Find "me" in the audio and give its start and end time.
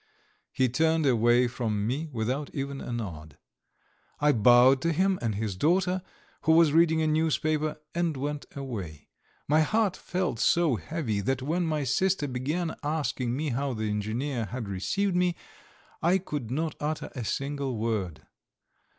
1.85-2.09, 13.37-13.49, 15.15-15.35